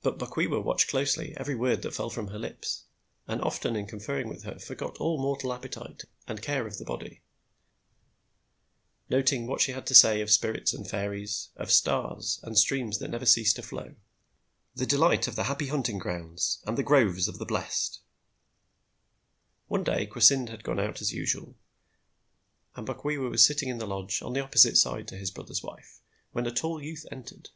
But 0.00 0.16
Bokwewa 0.18 0.58
watched 0.64 0.88
closely 0.88 1.34
every 1.36 1.54
word 1.54 1.82
that 1.82 1.92
fell 1.94 2.08
from 2.08 2.28
her 2.28 2.38
lips, 2.38 2.84
and 3.26 3.42
often 3.42 3.76
in 3.76 3.84
conferring 3.86 4.26
with 4.30 4.44
her, 4.44 4.58
forgot 4.58 4.96
all 4.96 5.20
mortal 5.20 5.52
appetite 5.52 6.04
and 6.26 6.40
care 6.40 6.66
of 6.66 6.78
the 6.78 6.86
body, 6.86 7.20
noting 9.10 9.46
what 9.46 9.60
she 9.60 9.72
had 9.72 9.86
to 9.88 9.94
say 9.94 10.22
of 10.22 10.30
spirits 10.30 10.72
and 10.72 10.88
fairies, 10.88 11.50
of 11.56 11.70
stars, 11.70 12.40
and 12.42 12.58
streams 12.58 13.00
that 13.00 13.10
never 13.10 13.26
ceased 13.26 13.56
to 13.56 13.62
flow, 13.62 13.96
the 14.74 14.86
delight 14.86 15.28
of 15.28 15.36
the 15.36 15.44
happy 15.44 15.66
hunting 15.66 15.98
grounds, 15.98 16.60
and 16.66 16.78
the 16.78 16.82
groves 16.82 17.28
of 17.28 17.36
the 17.38 17.44
blessed. 17.44 18.00
One 19.66 19.84
day 19.84 20.06
Kwasynd 20.06 20.48
had 20.48 20.64
gone 20.64 20.80
out 20.80 21.02
as 21.02 21.12
usual, 21.12 21.54
and 22.76 22.86
Bokwewa 22.88 23.28
was 23.28 23.44
sitting 23.46 23.68
in 23.68 23.76
the 23.76 23.86
lodge 23.86 24.22
on 24.22 24.32
the 24.32 24.40
opposite 24.40 24.78
side 24.78 25.06
to 25.08 25.18
his 25.18 25.30
brother's 25.30 25.62
wife, 25.62 26.00
when 26.32 26.46
a 26.46 26.50
tall 26.50 26.82
youth 26.82 27.04
entered. 27.12 27.50